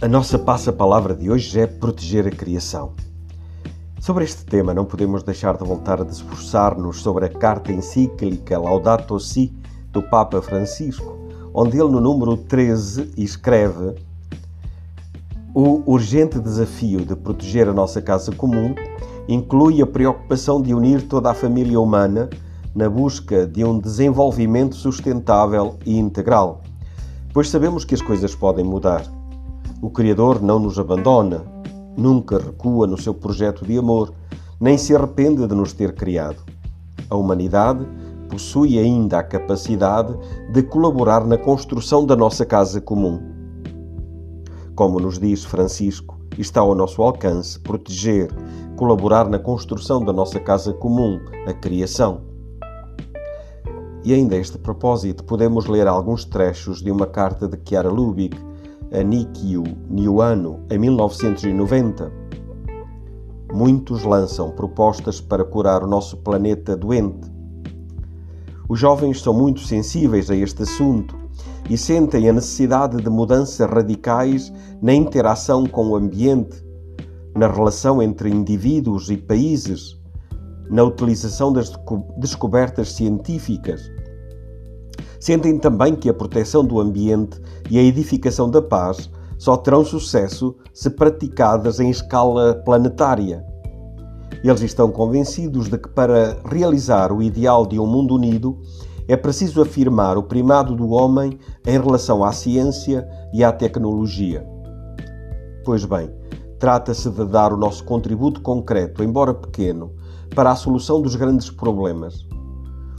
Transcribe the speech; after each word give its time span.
A 0.00 0.06
nossa 0.06 0.38
passa-palavra 0.38 1.12
de 1.12 1.28
hoje 1.28 1.58
é 1.58 1.66
proteger 1.66 2.24
a 2.24 2.30
criação. 2.30 2.92
Sobre 3.98 4.22
este 4.22 4.44
tema, 4.44 4.72
não 4.72 4.84
podemos 4.84 5.24
deixar 5.24 5.56
de 5.56 5.64
voltar 5.64 6.00
a 6.00 6.04
esforçar-nos 6.04 7.00
sobre 7.00 7.24
a 7.24 7.28
carta 7.28 7.72
encíclica 7.72 8.56
Laudato 8.60 9.18
Si 9.18 9.52
do 9.90 10.00
Papa 10.00 10.40
Francisco, 10.40 11.18
onde 11.52 11.80
ele, 11.80 11.90
no 11.90 12.00
número 12.00 12.36
13, 12.36 13.10
escreve: 13.16 13.96
O 15.52 15.82
urgente 15.84 16.38
desafio 16.38 17.04
de 17.04 17.16
proteger 17.16 17.68
a 17.68 17.72
nossa 17.72 18.00
casa 18.00 18.30
comum 18.30 18.76
inclui 19.26 19.82
a 19.82 19.86
preocupação 19.86 20.62
de 20.62 20.72
unir 20.72 21.08
toda 21.08 21.32
a 21.32 21.34
família 21.34 21.80
humana 21.80 22.30
na 22.72 22.88
busca 22.88 23.48
de 23.48 23.64
um 23.64 23.76
desenvolvimento 23.76 24.76
sustentável 24.76 25.76
e 25.84 25.98
integral, 25.98 26.60
pois 27.34 27.48
sabemos 27.48 27.84
que 27.84 27.96
as 27.96 28.00
coisas 28.00 28.32
podem 28.32 28.64
mudar 28.64 29.17
o 29.80 29.90
Criador 29.90 30.42
não 30.42 30.58
nos 30.58 30.78
abandona, 30.78 31.44
nunca 31.96 32.38
recua 32.38 32.86
no 32.86 32.98
seu 32.98 33.14
projeto 33.14 33.64
de 33.64 33.78
amor, 33.78 34.12
nem 34.60 34.76
se 34.76 34.94
arrepende 34.94 35.46
de 35.46 35.54
nos 35.54 35.72
ter 35.72 35.94
criado. 35.94 36.42
A 37.08 37.16
humanidade 37.16 37.86
possui 38.28 38.78
ainda 38.78 39.18
a 39.18 39.22
capacidade 39.22 40.14
de 40.52 40.62
colaborar 40.62 41.24
na 41.24 41.38
construção 41.38 42.04
da 42.04 42.16
nossa 42.16 42.44
casa 42.44 42.80
comum. 42.80 43.20
Como 44.74 44.98
nos 44.98 45.18
diz 45.18 45.44
Francisco, 45.44 46.18
está 46.36 46.60
ao 46.60 46.74
nosso 46.74 47.02
alcance 47.02 47.58
proteger, 47.60 48.30
colaborar 48.76 49.28
na 49.28 49.38
construção 49.38 50.04
da 50.04 50.12
nossa 50.12 50.38
casa 50.40 50.72
comum, 50.72 51.18
a 51.46 51.52
criação. 51.52 52.22
E 54.04 54.12
ainda 54.12 54.36
a 54.36 54.38
este 54.38 54.58
propósito, 54.58 55.24
podemos 55.24 55.66
ler 55.66 55.86
alguns 55.86 56.24
trechos 56.24 56.82
de 56.82 56.90
uma 56.90 57.06
carta 57.06 57.48
de 57.48 57.58
Chiara 57.64 57.90
Lubick, 57.90 58.47
a 58.92 59.02
Nikio 59.02 59.64
Niuano 59.90 60.60
em 60.70 60.78
1990. 60.78 62.10
Muitos 63.52 64.02
lançam 64.04 64.50
propostas 64.50 65.20
para 65.20 65.44
curar 65.44 65.82
o 65.82 65.86
nosso 65.86 66.16
planeta 66.18 66.76
doente. 66.76 67.30
Os 68.68 68.78
jovens 68.78 69.20
são 69.20 69.32
muito 69.32 69.60
sensíveis 69.60 70.30
a 70.30 70.36
este 70.36 70.62
assunto 70.62 71.16
e 71.68 71.76
sentem 71.76 72.28
a 72.28 72.32
necessidade 72.32 72.96
de 72.96 73.10
mudanças 73.10 73.68
radicais 73.68 74.52
na 74.80 74.94
interação 74.94 75.66
com 75.66 75.88
o 75.88 75.96
ambiente, 75.96 76.64
na 77.36 77.46
relação 77.46 78.02
entre 78.02 78.30
indivíduos 78.30 79.10
e 79.10 79.16
países, 79.16 79.98
na 80.70 80.82
utilização 80.82 81.52
das 81.52 81.72
descobertas 82.18 82.92
científicas 82.92 83.90
sentem 85.20 85.58
também 85.58 85.94
que 85.94 86.08
a 86.08 86.14
proteção 86.14 86.64
do 86.64 86.80
ambiente 86.80 87.40
e 87.70 87.78
a 87.78 87.82
edificação 87.82 88.50
da 88.50 88.62
paz 88.62 89.10
só 89.38 89.56
terão 89.56 89.84
sucesso 89.84 90.56
se 90.72 90.90
praticadas 90.90 91.80
em 91.80 91.90
escala 91.90 92.54
planetária. 92.64 93.44
Eles 94.42 94.60
estão 94.62 94.90
convencidos 94.90 95.68
de 95.68 95.78
que 95.78 95.88
para 95.88 96.36
realizar 96.44 97.12
o 97.12 97.22
ideal 97.22 97.66
de 97.66 97.78
um 97.78 97.86
mundo 97.86 98.14
unido 98.14 98.58
é 99.08 99.16
preciso 99.16 99.62
afirmar 99.62 100.18
o 100.18 100.22
primado 100.22 100.76
do 100.76 100.90
homem 100.90 101.38
em 101.66 101.80
relação 101.80 102.22
à 102.22 102.30
ciência 102.30 103.08
e 103.32 103.42
à 103.42 103.50
tecnologia. 103.50 104.46
Pois 105.64 105.84
bem, 105.84 106.10
trata-se 106.58 107.08
de 107.10 107.24
dar 107.24 107.52
o 107.52 107.56
nosso 107.56 107.84
contributo 107.84 108.40
concreto, 108.40 109.02
embora 109.02 109.32
pequeno, 109.32 109.92
para 110.34 110.50
a 110.50 110.56
solução 110.56 111.00
dos 111.00 111.16
grandes 111.16 111.50
problemas. 111.50 112.26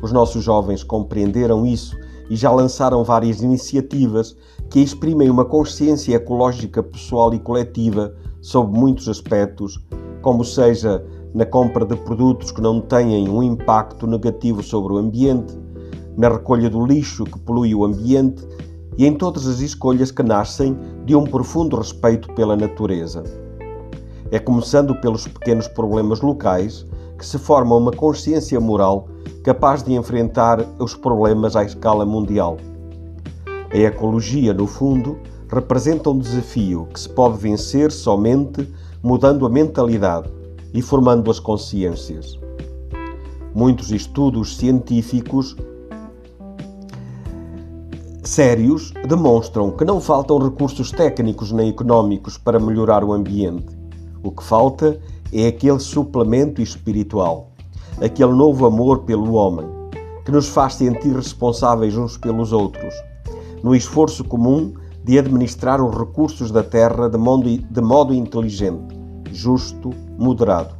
Os 0.00 0.12
nossos 0.12 0.42
jovens 0.42 0.82
compreenderam 0.82 1.66
isso 1.66 1.96
e 2.30 2.36
já 2.36 2.50
lançaram 2.50 3.04
várias 3.04 3.42
iniciativas 3.42 4.36
que 4.70 4.80
exprimem 4.80 5.28
uma 5.28 5.44
consciência 5.44 6.14
ecológica 6.14 6.82
pessoal 6.82 7.34
e 7.34 7.38
coletiva 7.38 8.14
sobre 8.40 8.78
muitos 8.78 9.08
aspectos, 9.08 9.78
como 10.22 10.44
seja 10.44 11.04
na 11.34 11.44
compra 11.44 11.84
de 11.84 11.96
produtos 11.96 12.50
que 12.50 12.60
não 12.60 12.80
têm 12.80 13.28
um 13.28 13.42
impacto 13.42 14.06
negativo 14.06 14.62
sobre 14.62 14.94
o 14.94 14.98
ambiente, 14.98 15.58
na 16.16 16.28
recolha 16.28 16.68
do 16.68 16.84
lixo 16.84 17.24
que 17.24 17.38
polui 17.38 17.74
o 17.74 17.84
ambiente 17.84 18.46
e 18.98 19.06
em 19.06 19.14
todas 19.14 19.46
as 19.46 19.60
escolhas 19.60 20.10
que 20.10 20.22
nascem 20.22 20.76
de 21.04 21.16
um 21.16 21.24
profundo 21.24 21.76
respeito 21.76 22.32
pela 22.34 22.56
natureza. 22.56 23.41
É 24.32 24.38
começando 24.38 24.94
pelos 24.94 25.28
pequenos 25.28 25.68
problemas 25.68 26.22
locais 26.22 26.86
que 27.18 27.26
se 27.26 27.38
forma 27.38 27.76
uma 27.76 27.92
consciência 27.92 28.58
moral 28.58 29.06
capaz 29.44 29.82
de 29.82 29.92
enfrentar 29.92 30.66
os 30.78 30.94
problemas 30.94 31.54
à 31.54 31.62
escala 31.62 32.06
mundial. 32.06 32.56
A 33.70 33.76
ecologia, 33.76 34.54
no 34.54 34.66
fundo, 34.66 35.18
representa 35.50 36.08
um 36.08 36.18
desafio 36.18 36.88
que 36.94 36.98
se 36.98 37.10
pode 37.10 37.36
vencer 37.36 37.92
somente 37.92 38.66
mudando 39.02 39.44
a 39.44 39.50
mentalidade 39.50 40.30
e 40.72 40.80
formando 40.80 41.30
as 41.30 41.38
consciências. 41.38 42.38
Muitos 43.54 43.92
estudos 43.92 44.56
científicos 44.56 45.54
sérios 48.24 48.94
demonstram 49.06 49.70
que 49.72 49.84
não 49.84 50.00
faltam 50.00 50.38
recursos 50.38 50.90
técnicos 50.90 51.52
nem 51.52 51.68
económicos 51.68 52.38
para 52.38 52.58
melhorar 52.58 53.04
o 53.04 53.12
ambiente. 53.12 53.71
O 54.22 54.30
que 54.30 54.42
falta 54.42 55.00
é 55.32 55.46
aquele 55.46 55.80
suplemento 55.80 56.60
espiritual 56.60 57.52
aquele 58.00 58.32
novo 58.32 58.66
amor 58.66 59.00
pelo 59.00 59.34
homem, 59.34 59.66
que 60.24 60.30
nos 60.30 60.48
faz 60.48 60.74
sentir 60.74 61.14
responsáveis 61.14 61.96
uns 61.96 62.16
pelos 62.16 62.52
outros, 62.52 62.94
no 63.62 63.74
esforço 63.74 64.24
comum 64.24 64.72
de 65.04 65.18
administrar 65.18 65.80
os 65.80 65.96
recursos 65.96 66.50
da 66.50 66.62
terra 66.62 67.08
de 67.08 67.18
modo, 67.18 67.48
de 67.48 67.80
modo 67.80 68.14
inteligente, 68.14 68.94
justo, 69.32 69.90
moderado. 70.18 70.74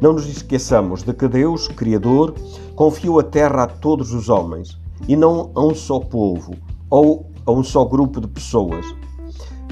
Não 0.00 0.12
nos 0.12 0.26
esqueçamos 0.28 1.02
de 1.02 1.12
que 1.12 1.26
Deus, 1.26 1.68
Criador, 1.68 2.34
confiou 2.74 3.18
a 3.18 3.22
terra 3.22 3.64
a 3.64 3.66
todos 3.66 4.12
os 4.12 4.28
homens 4.28 4.78
e 5.08 5.16
não 5.16 5.50
a 5.54 5.62
um 5.62 5.74
só 5.74 5.98
povo 5.98 6.54
ou 6.90 7.26
a 7.46 7.52
um 7.52 7.62
só 7.62 7.84
grupo 7.84 8.20
de 8.20 8.26
pessoas. 8.26 8.84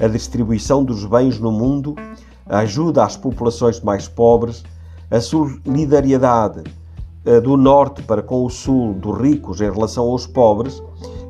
A 0.01 0.07
distribuição 0.07 0.83
dos 0.83 1.05
bens 1.05 1.39
no 1.39 1.51
mundo, 1.51 1.95
a 2.47 2.59
ajuda 2.59 3.03
às 3.03 3.17
populações 3.17 3.81
mais 3.81 4.07
pobres, 4.07 4.63
a 5.09 5.19
solidariedade 5.19 6.63
eh, 7.25 7.41
do 7.41 7.57
Norte 7.57 8.03
para 8.03 8.21
com 8.21 8.45
o 8.45 8.49
Sul, 8.49 8.93
dos 8.93 9.17
ricos 9.19 9.61
em 9.61 9.71
relação 9.71 10.05
aos 10.05 10.27
pobres, 10.27 10.81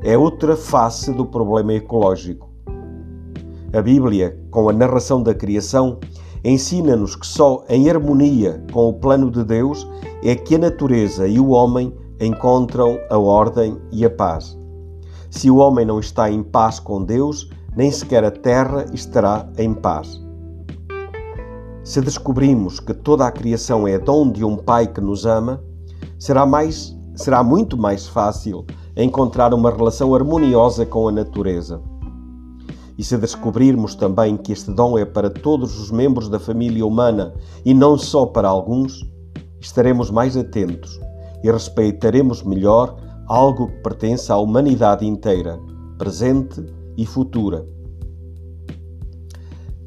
é 0.04 0.18
outra 0.18 0.56
face 0.56 1.12
do 1.12 1.26
problema 1.26 1.74
ecológico. 1.74 2.50
A 3.74 3.82
Bíblia, 3.82 4.38
com 4.52 4.70
a 4.70 4.74
narração 4.74 5.22
da 5.22 5.34
criação, 5.34 6.00
ensina-nos 6.44 7.16
que 7.16 7.26
só 7.26 7.64
em 7.68 7.90
harmonia 7.90 8.64
com 8.72 8.90
o 8.90 8.94
plano 8.94 9.32
de 9.32 9.44
Deus 9.44 9.88
é 10.24 10.36
que 10.36 10.56
a 10.56 10.60
natureza 10.60 11.28
e 11.28 11.40
o 11.40 11.50
homem 11.50 11.94
encontram 12.20 13.00
a 13.10 13.18
ordem 13.18 13.78
e 13.92 14.06
a 14.06 14.10
paz. 14.10 14.58
Se 15.30 15.52
o 15.52 15.58
homem 15.58 15.86
não 15.86 16.00
está 16.00 16.30
em 16.30 16.44
paz 16.44 16.80
com 16.80 17.04
Deus, 17.04 17.50
nem 17.76 17.92
sequer 17.92 18.24
a 18.24 18.32
terra 18.32 18.86
estará 18.94 19.50
em 19.58 19.74
paz. 19.74 20.25
Se 21.86 22.02
descobrimos 22.02 22.80
que 22.80 22.96
toda 22.96 23.28
a 23.28 23.32
criação 23.32 23.88
é 23.88 24.00
dom 24.00 24.32
de 24.32 24.44
um 24.44 24.58
Pai 24.58 24.88
que 24.88 25.00
nos 25.00 25.24
ama, 25.24 25.64
será, 26.18 26.44
mais, 26.44 26.98
será 27.16 27.44
muito 27.44 27.78
mais 27.78 28.08
fácil 28.08 28.66
encontrar 28.98 29.54
uma 29.54 29.70
relação 29.70 30.16
harmoniosa 30.16 30.84
com 30.84 31.08
a 31.08 31.12
natureza. 31.12 31.80
E 32.98 33.04
se 33.04 33.16
descobrirmos 33.20 33.94
também 33.94 34.36
que 34.36 34.52
este 34.52 34.72
dom 34.72 34.98
é 34.98 35.06
para 35.06 35.30
todos 35.30 35.80
os 35.80 35.92
membros 35.92 36.28
da 36.28 36.40
família 36.40 36.84
humana 36.84 37.36
e 37.64 37.72
não 37.72 38.00
só 38.00 38.26
para 38.26 38.48
alguns, 38.48 39.08
estaremos 39.62 40.10
mais 40.10 40.36
atentos 40.36 41.00
e 41.44 41.52
respeitaremos 41.52 42.42
melhor 42.42 42.96
algo 43.28 43.68
que 43.68 43.84
pertence 43.84 44.32
à 44.32 44.38
humanidade 44.38 45.06
inteira, 45.06 45.60
presente 46.00 46.66
e 46.98 47.06
futura. 47.06 47.64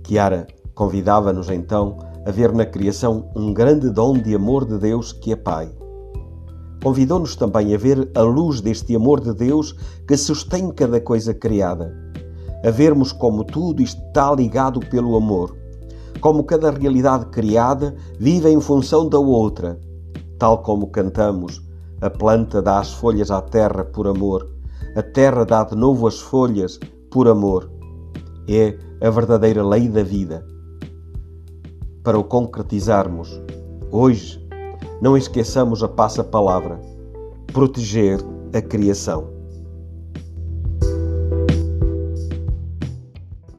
Kiara, 0.05 0.47
Convidava-nos 0.79 1.51
então 1.51 1.99
a 2.25 2.31
ver 2.31 2.53
na 2.53 2.65
criação 2.65 3.29
um 3.35 3.53
grande 3.53 3.91
dom 3.91 4.13
de 4.13 4.33
amor 4.33 4.65
de 4.65 4.79
Deus 4.79 5.13
que 5.13 5.33
é 5.33 5.37
Pai. 5.37 5.69
Convidou-nos 6.81 7.35
também 7.35 7.75
a 7.75 7.77
ver 7.77 8.09
a 8.15 8.23
luz 8.23 8.61
deste 8.61 8.95
amor 8.95 9.19
de 9.19 9.35
Deus 9.35 9.75
que 10.07 10.17
sustém 10.17 10.71
cada 10.71 11.01
coisa 11.01 11.35
criada, 11.35 11.93
a 12.65 12.71
vermos 12.71 13.11
como 13.11 13.43
tudo 13.43 13.83
está 13.83 14.33
ligado 14.33 14.79
pelo 14.79 15.17
amor, 15.17 15.57
como 16.21 16.45
cada 16.45 16.71
realidade 16.71 17.27
criada 17.27 17.97
vive 18.17 18.49
em 18.49 18.61
função 18.61 19.09
da 19.09 19.19
outra, 19.19 19.81
tal 20.39 20.63
como 20.63 20.93
cantamos: 20.93 21.61
a 22.01 22.09
planta 22.09 22.63
dá 22.63 22.79
as 22.79 22.93
folhas 22.93 23.33
à 23.33 23.43
terra 23.43 23.85
por 23.85 24.07
amor, 24.07 24.49
a 24.95 25.03
terra 25.03 25.45
dá 25.45 25.65
de 25.65 25.75
novo 25.75 26.07
as 26.07 26.21
folhas 26.21 26.79
por 27.11 27.27
amor. 27.27 27.69
É 28.49 28.79
a 29.05 29.11
verdadeira 29.11 29.67
lei 29.67 29.89
da 29.89 30.05
vida 30.05 30.47
para 32.03 32.19
o 32.19 32.25
concretizarmos. 32.25 33.41
Hoje, 33.91 34.45
não 35.01 35.17
esqueçamos 35.17 35.83
a 35.83 35.89
passa-palavra: 35.89 36.81
proteger 37.53 38.19
a 38.53 38.61
criação. 38.61 39.38